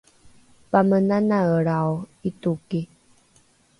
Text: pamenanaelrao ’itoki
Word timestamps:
pamenanaelrao 0.71 1.93
’itoki 2.27 2.81